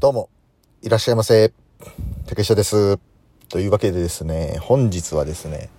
[0.00, 0.30] どうも、
[0.80, 1.52] いらっしゃいませ。
[2.28, 3.00] 竹下です。
[3.48, 5.70] というわけでですね、本日はですね、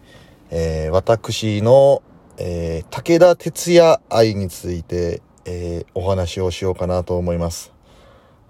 [0.52, 2.04] えー私の、
[2.38, 7.72] えー武田鉄矢愛について、えーお話をしようかなと思います。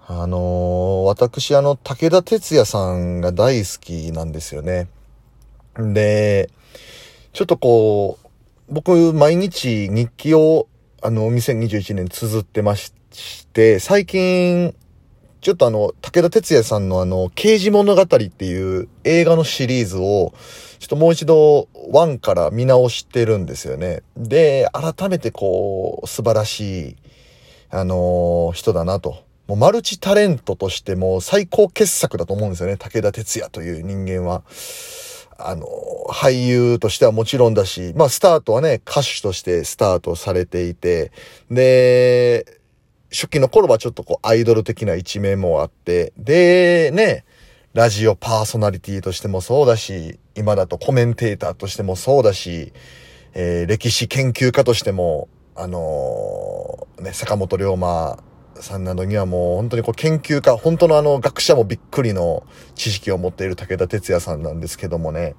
[0.08, 4.88] あのー私あの、武田鉄矢さんが大好きなんですよね。
[5.78, 6.50] で、
[7.32, 8.28] ちょっとこう、
[8.74, 10.66] 僕、毎日日記を、
[11.00, 12.92] あの、2021年綴ってまし
[13.52, 14.74] て、最近、
[15.40, 20.34] ちょっとあの、武田鉄矢さんのあの、刑事物語っていう映画のシリーズを、
[20.78, 24.02] ちょっともう一度、1から見直してるんですよね。
[24.16, 26.96] で、改めてこう、素晴らしい、
[27.70, 29.22] あの人だなと。
[29.46, 32.76] もうマルチタレントとしても最高傑作だと思うんですよね。
[32.76, 34.42] 武田鉄矢という人間は。
[35.42, 35.66] あの、
[36.10, 41.12] 俳優としてはもちろんだし、まあ、スタートはね、歌手としてスタートされていて、
[41.50, 42.59] で、
[43.12, 47.24] 初期の頃はちょっとこう、アイドル的な一面もあって、で、ね、
[47.72, 52.72] ラジオパーソナリティとしてもそうだし、今だとコメンテーターとしてもそうだし、
[53.32, 58.18] えー歴史研究家としても、あのーね、坂本龍馬
[58.56, 65.34] さんなどにはもう本当にこう研究家、本当のあの学者もびっくりの知識を持っている武田鉄矢さんなんですけどもね、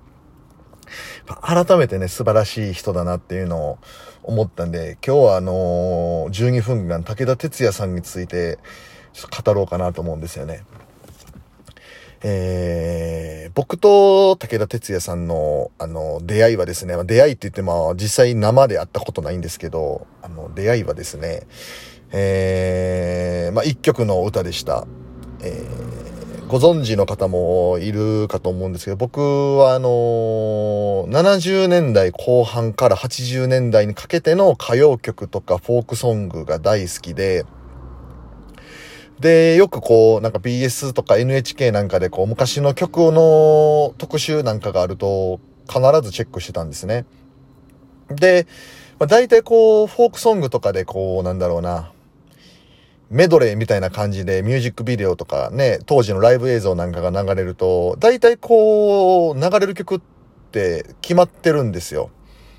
[1.41, 3.77] 改めてね、素晴らしい人だなっていうのを
[4.23, 8.59] 思ったんで、今日はあのー12分間武田鉄矢さんについて
[9.13, 10.63] ちょっと語ろうかなと思うんですよね。
[12.23, 21.47] えー、僕と武田鉄矢さんの、あの、出会いはですね、出会いって言っても、実際生で会ったことないんですけど、あの、出会いはですね、
[22.11, 24.85] えー、まあ、一曲の歌でした。
[25.41, 25.90] えー
[26.51, 29.21] ご存知の方もいるかと思うんですけど、僕
[29.55, 37.45] はあのー70年代後半から80年代にかけての歌謡曲とかフォークソングが大好きで、
[39.21, 47.05] で、よくこう、なんか BS とか NHK なんかでこう、昔の曲の特集なんかがあると、必ずチェックしてたんですね。
[48.09, 48.45] で、
[48.99, 51.93] まあ、大体こう、フォークソングとかでこう、なんだろうな、
[53.11, 60.01] メドレーみたいな感じでミュージックビデオとかね、当時のライブ映像なんかが流れると、大体こう、流れる曲っ
[60.51, 62.09] て決まってるんですよ。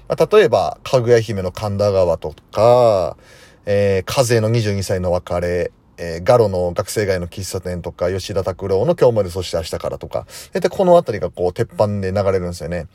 [0.08, 3.16] 例えば、かぐや姫の神田川とか、
[3.64, 12.88] えー、風の22歳の別れ、えーガロの学生街の喫茶店とか、吉田拓郎の今日までそして明日からとか、大体このあたりがこう、鉄板で流れるんですよね。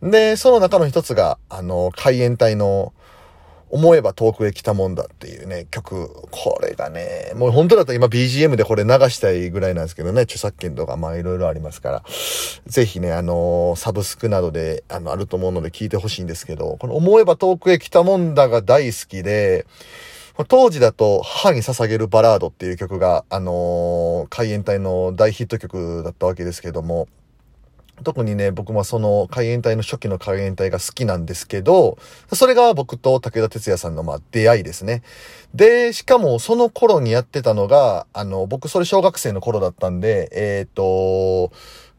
[0.00, 2.92] で、その中の一つが、あの、海援隊の、
[3.70, 6.08] 思えば遠くへ来たもんだっていうね、曲。
[6.30, 12.02] これがね、もう本当だったら今 BGM でこれ流したいぐらいなんですけどね、著作権とかまあいろいろありますから。
[12.66, 19.66] ぜひね、あのサブスクなどで、あの、あると思うので聞いてほしいんですけど、この思えば遠くへ来たもんだが大好きで、
[20.48, 27.08] 当時だと、母に捧げるバラードっていう曲が、あの海援隊の大ヒット曲だったわけですけども、
[28.02, 31.98] 特にね、僕もその海援隊の初期の海援隊が好きなんですけど、
[32.32, 35.02] それが僕と武田鉄矢さんのまあ出会いですね。
[35.54, 41.52] で、しかもその頃にやってたのが、あの、僕それ小学生の頃だったんで、えっ、と、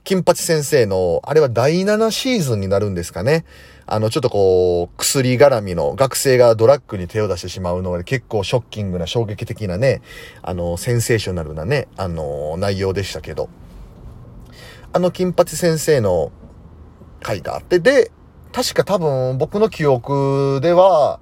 [0.03, 3.45] 金八先生の、あれは第7シーズンになるんですかね。
[3.85, 10.01] あの、ちょっとこう、薬絡みの学生がドラッグに手を出してしまうので、結構ショッキングな衝撃的なね、
[10.41, 13.49] あの、センセーショナルなね、あの、内容でしたけど。
[14.93, 16.31] あの金八先生の
[17.21, 18.11] 回があって、で、
[18.51, 21.19] 確か多分僕の記憶では、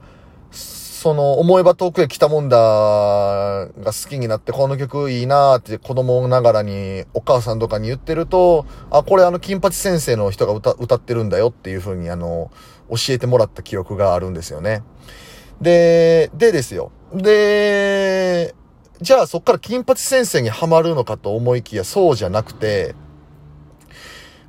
[0.51, 12.51] その、思えば遠くへ来たもんだが好きになって、この曲いいなーって子供ながらにお母さんとかに言ってると、あ、これあの金八先生の人が歌歌ってるんだよっていう風にあの、
[12.89, 14.83] 教えてもらった記憶があるんですよね。
[15.61, 16.91] で、でですよ。
[17.13, 18.55] で、
[18.99, 22.95] じゃあそっから金八先生にハマるのかと思いきやそうじゃなくて、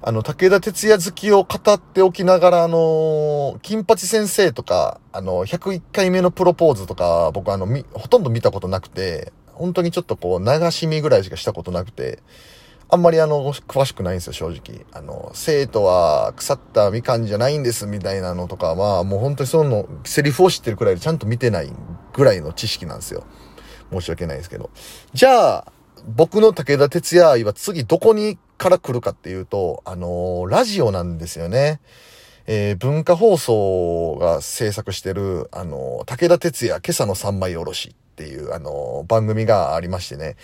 [0.02, 12.20] あの、武田鉄矢好きを語っておきながら、あの、金八先生とか、あの、101回目のプロポーズとか、僕あの、み、ほとんど見たことなくて、本当にちょっとこう、流し見ぐらいしかしたことなくて、
[12.88, 14.86] あんまりあの、詳しくないんですよ、正直。
[14.92, 21.70] あの、生徒は腐ったみかんじゃないんです、みたいなのとかは、もう本当にその、セリフを知ってるくらいでちゃんと見てない
[22.14, 23.24] ぐらいの知識なんですよ。
[23.92, 24.70] 申し訳ないですけど。
[25.12, 25.72] じゃあ、
[26.06, 31.80] 僕の武田鉄矢愛は次どこにから来るかっていうと、あのーラジオなんですよね。
[32.46, 40.36] えー文化放送が制作してる、あのー武田鉄矢今朝の三枚おろしっていう、あの番組がありましてね。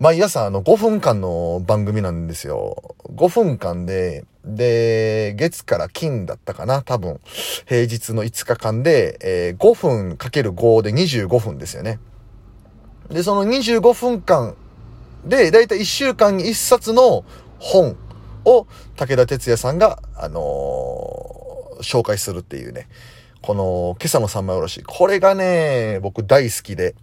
[0.00, 2.94] 毎朝あの5分間の番組なんですよ。
[3.14, 7.20] 5分間で、で、月から金だったかな多分。
[7.66, 11.98] 平日の5日間で、えー5分かける5で25分ですよね。
[13.10, 14.56] で、その25分間
[15.24, 17.24] で、だいたい1週間に1冊の
[17.58, 17.96] 本
[18.44, 18.66] を
[18.96, 22.88] 武田鉄矢さんが、あのー、紹介するっていうね。
[23.42, 24.82] この、今朝の三枚おろし。
[24.84, 26.94] これがね、僕大好きで。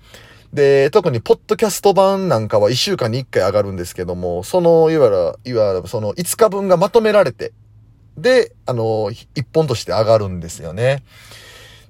[0.54, 7.52] で、特に、ポッドキャスト版なんかは1週間に1回上がるんですけども、その、いわゆる、いわゆる、その5日分がまとめられて、
[8.18, 11.04] で、あの、1本として上がるんですよね。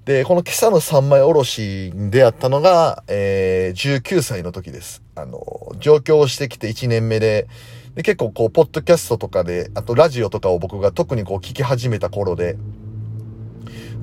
[0.06, 5.02] で、この今朝の三枚おろしに出会ったのが、えー、19歳の時です。
[5.16, 5.42] あの、
[5.80, 7.48] 上京してきて1年目で、
[7.96, 12.56] で、結構こう、ポッドキャストとかで、あとラジオとかを僕が特にこう聞き始めた頃で、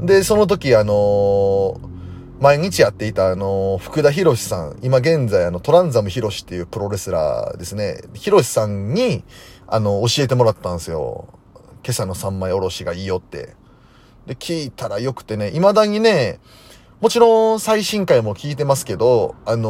[0.01, 1.93] で、その時あのー
[2.43, 9.23] 毎日やっていたあの、福田博さん、今現在あの、トランザム博っていうプロレスラーですね、博さんに、
[9.69, 11.29] あの、教えてもらったんですよ。
[11.85, 13.55] 今朝の三枚おろしがいいよって。
[14.27, 16.41] で、聞いたらよくてね、未だにね、
[17.01, 19.69] もちろん最新回も聞いてますけど、あの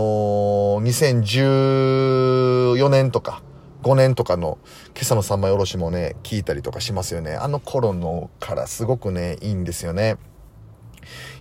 [0.83, 3.43] ー、2014年とか、
[3.83, 4.59] 5年とかの
[4.95, 7.35] 今朝の三枚おろしもね、聞いたりとかしますよね。
[7.35, 10.19] あの頃のからすごくね、いいんですよね。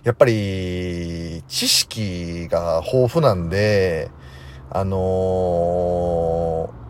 [0.02, 4.10] やっぱり、知識が豊富なんで、
[4.70, 6.81] あのー、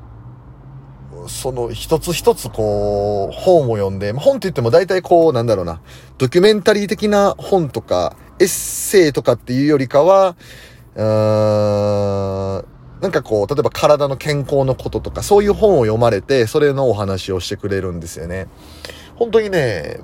[1.28, 5.80] その一つ一つこう、本を読んで、本って言っても大体こう、なんだろうな、
[6.18, 10.36] ドキュメンタリー的な本とか、エッセイとかっていうよりかは、
[10.94, 12.64] うーん、
[13.00, 18.46] なんかこう、例えば体の健康のこととか、そういう本を読まれて、それのお話をしてくれるんですよね。
[19.16, 19.98] 本当にね、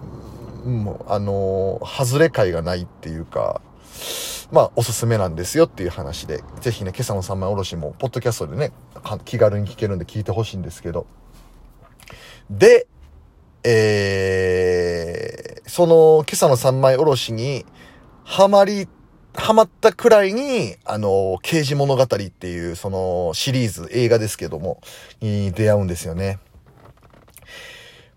[0.64, 3.60] もう、あのー、外れ会がないっていうか、
[4.50, 8.72] まあ、おすすめなんですよっていう話で、ぜひね、今朝の三枚おろしも、ポッドキャストでね、
[9.24, 11.06] 気軽に聞けるんで聞いてほしいんですけど。
[12.48, 12.86] で、
[13.62, 17.66] えー、その、今朝の三枚おろしに、
[18.24, 18.88] ハマり、
[19.34, 24.80] ハマったくらいに、あの、刑事物語っていう、その、シリーズ、映画ですけども、
[25.20, 26.38] に出会うんですよね。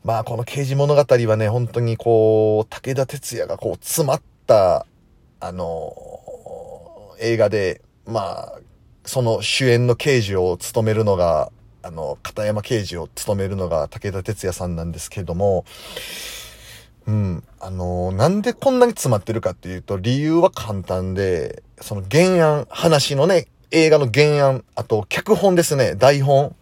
[0.04, 4.88] まあこの刑事物語はね、本当にこう、武田鉄矢がこう詰まった、
[5.40, 6.11] あの、
[7.22, 8.60] 映画で、まあ、
[9.06, 11.52] その主演の刑事を務めるのが、
[11.84, 15.66] あの、片山刑事を務めるのが武田鉄矢さんなんですけども、
[17.08, 17.44] うん。
[17.60, 26.56] あのなんでこんなに詰まってるかっていうと、理由は簡単で、その原案、話のね、映画の原案、あと脚本ですね、台本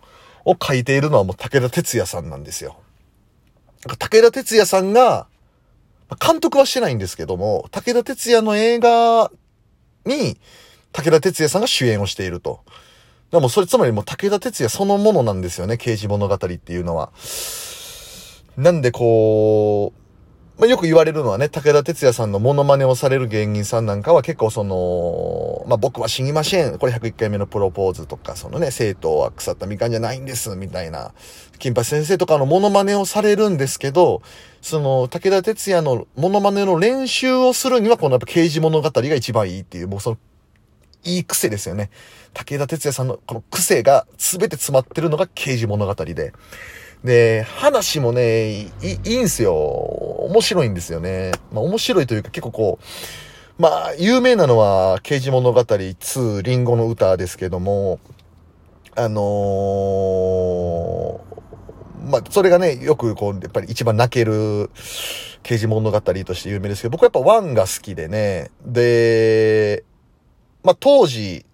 [0.45, 2.77] を書いているのはもう武田鉄矢さんなんですよ。
[3.97, 5.27] 武田鉄矢さんが、
[6.25, 9.31] 監督はしてないんですけども、武田鉄矢の映画
[10.05, 10.37] に、
[10.91, 12.61] 武田鉄矢さんが主演をしていると。
[13.31, 17.11] でもそれつまりもう武田鉄矢そのものなんですよね、刑事物語っていうのは。
[18.57, 19.99] なんでこう、
[20.59, 26.77] まあ、よく言われるのはね、武田鉄矢さんのモノマネをされる芸人さんなんかは結構その、まあ、僕は死にません。
[26.77, 31.13] これ101回目のプロポーズとか、そのね、生徒は腐ったみかんじゃないんです、みたいな、
[31.59, 34.21] 金八先生とかのモノマネをされるんですけど、
[34.61, 40.17] その、武田鉄矢のモノマネの練習をするには、このやっぱ刑事物語が一番いいっていう、もうその、
[41.06, 41.89] いい癖ですよね。
[42.33, 46.33] 武田鉄矢さんのこの癖が全て詰まってるのが刑事物語で。
[47.03, 48.71] で、話もね、い
[49.05, 49.53] い、いんすよ。
[49.53, 51.31] 面白いんですよね。
[51.51, 57.99] まあ面白いというか結構こう、まあ有名なのは刑事物語2リンゴの歌ですけども、
[58.95, 64.69] あのー、まあそれがね、よくこう、やっぱり一番泣ける
[65.44, 69.85] 刑事物語として有名ですけど、僕はやっぱ1が好きでね、で、
[70.63, 71.45] まあ当時、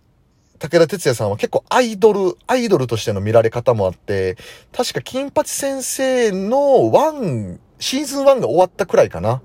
[0.66, 4.36] 武田鉄矢さんは結構アイドル、アイドルとしての見られ方もあって、
[4.72, 6.58] 確か金八先生の
[6.92, 9.44] 1、シーズン1が終わったくらいかな。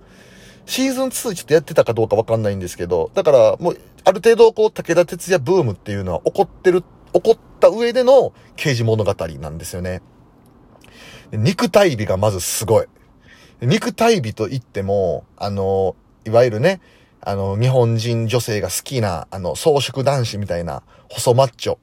[0.65, 10.01] シーズン2ちょっとやってたかどうかわかんないんですけど、だからもう、ある程度こう、武田鉄矢ブームっていうのは起こってる、起こった上での刑事物語なんですよね。
[11.33, 12.87] 肉体美がまずすごい。
[13.61, 16.81] 肉体美と言っても、あの、いわゆるね、
[17.23, 21.79] あの、日本人女性が好きな、あの、装飾男子みたいな、細マッチョ。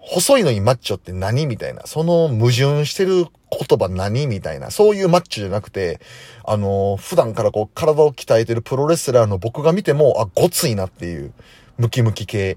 [0.00, 1.82] 細いのにマッチョって何みたいな。
[1.86, 4.70] その矛盾してる言葉何みたいな。
[4.70, 6.00] そういうマッチョじゃなくて、
[6.44, 11.32] あの、普段からこう、体を鍛えてるプロレスラーの僕が見ても、あ、ごついなっていう、
[11.78, 12.56] ムキムキ系、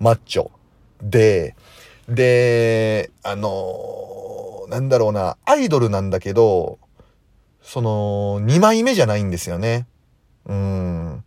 [0.00, 0.50] マッチョ。
[1.02, 1.54] で、
[2.08, 6.78] で、あの、なんだろうな、アイドルなんだけど、
[7.62, 9.86] その、二枚目じゃないんですよね。
[10.50, 11.24] うん。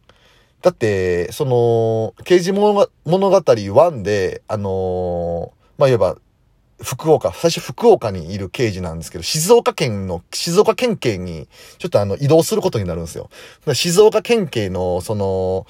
[0.62, 6.18] だって、その、刑事物語1で、あのー、まあ、言えば、
[6.82, 13.30] 福岡、最初福岡にいる刑事なんですけど、静岡県の、静岡県警に、ちょっとあの、移動することになるんですよ。
[13.74, 15.66] 静岡県警の、その、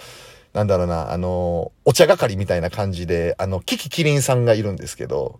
[0.54, 5.40] なんだろうな、あの、お茶係みたいな感じで、あの、キキキリンさんがいるんですけど、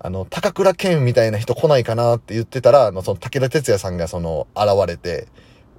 [0.00, 5.28] あの、高倉健みたいな人来ないかなって言ってたら、あの、その武田鉄矢さんがその、現れて、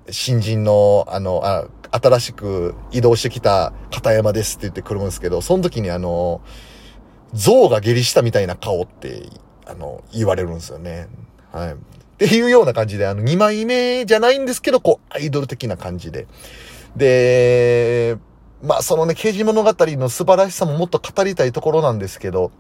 [0.10, 6.42] 新人の、あの、あ、新しく移動してきた片山ですって言ってくるんですけど、その時にあの、
[7.34, 9.30] 象が下痢したみたいな顔って、
[9.66, 11.08] あの、言われるんですよね。
[11.52, 11.74] はい。
[11.74, 11.76] っ
[12.18, 16.28] ていうような感じで、あの、2枚目じゃないんですけど、こう、アイドル的な感じで。
[16.96, 18.18] で、
[18.62, 22.52] まあ、そのね、刑事物語の素晴らしさももっと語りたいところなんですけど、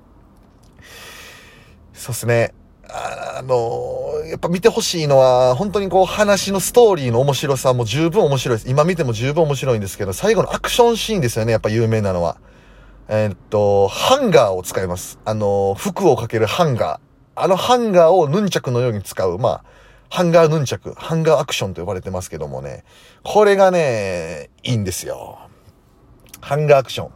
[1.93, 2.53] そうですね。
[2.89, 8.69] あの、やっぱ見てほしいのは、本当にこう話のストーリーの面白さも十分面白いです。
[8.69, 12.37] 今見ても十分面白いんですけど、最後のアクションシーンですよね、やっぱ有名なのは。
[13.07, 15.19] えー、っと、ハンガーを使います。
[15.25, 16.99] あの、服をかけるハンガー。
[17.35, 19.37] あのハンガーをヌンチャクのように使う。
[19.39, 19.63] まあ、
[20.09, 22.83] ハンガーヌンチャク、ハンガーアクションと呼ばれてますけどもね。
[23.23, 25.39] これがね、いいんですよ。
[26.39, 27.11] ハンガーアクション。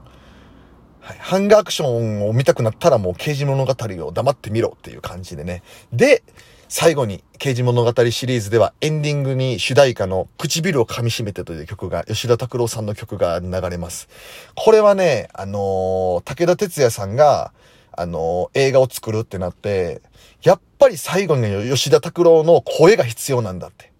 [1.08, 5.64] はい、ハンガーアクションを見たくなったらもう刑事物語を黙ってみろっていう感じでね。
[5.94, 6.22] で、
[6.68, 14.10] 最後に刑事物語シリーズではエンディングに主題歌の唇を噛み締めてという曲が、吉田拓郎さんの曲が流れます。
[14.54, 17.54] これはね、あのー、武田鉄矢さんが、
[17.94, 20.02] あのー、映画を作るってなって、
[20.44, 23.94] やっぱり最後に吉田拓郎の声が必要なんだって。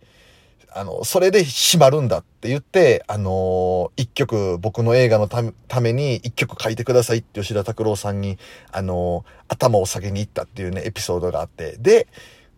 [0.74, 8.38] あの、それで閉まるんだって言って、あのー、一曲、僕の映画のために一曲書いてくださいって吉田拓郎さんに、
[8.72, 12.08] あの、頭を下げに行ったっていうね、エピソードがあって、で、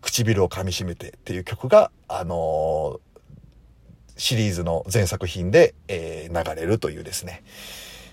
[0.00, 3.00] 唇を噛み締めてっていう曲が、あの、
[4.16, 7.42] シリーズの全作品で、えー、流れるというですね、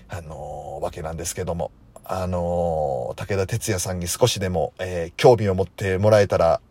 [0.08, 1.70] あの、わけなんですけども、
[2.04, 6.62] あの、武田鉄矢さんに少しでも、えー、興味を持ってもらえたら、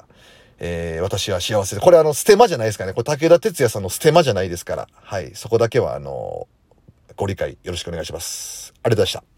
[0.60, 1.82] えー、私は幸せで。
[1.82, 2.94] これあの、ステマじゃないですかね。
[2.94, 4.88] これ武田鉄矢さんのステマじゃないですから。
[4.94, 5.32] はい。
[5.36, 6.48] そこだけはあの、
[7.16, 8.74] ご理解よろしくお願いします。
[8.84, 9.37] ありがとうございました。